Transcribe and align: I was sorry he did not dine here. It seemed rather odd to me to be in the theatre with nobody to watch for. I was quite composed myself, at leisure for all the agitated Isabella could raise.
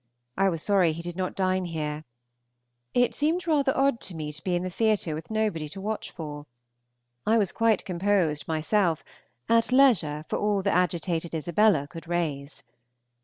I 0.35 0.49
was 0.49 0.63
sorry 0.63 0.93
he 0.93 1.03
did 1.03 1.15
not 1.15 1.35
dine 1.35 1.65
here. 1.65 2.05
It 2.95 3.13
seemed 3.13 3.45
rather 3.45 3.77
odd 3.77 4.01
to 4.01 4.15
me 4.15 4.31
to 4.31 4.43
be 4.43 4.55
in 4.55 4.63
the 4.63 4.69
theatre 4.71 5.13
with 5.13 5.29
nobody 5.29 5.69
to 5.69 5.79
watch 5.79 6.09
for. 6.09 6.47
I 7.27 7.37
was 7.37 7.51
quite 7.51 7.85
composed 7.85 8.47
myself, 8.47 9.03
at 9.47 9.71
leisure 9.71 10.25
for 10.27 10.37
all 10.39 10.63
the 10.63 10.73
agitated 10.73 11.35
Isabella 11.35 11.85
could 11.87 12.07
raise. 12.07 12.63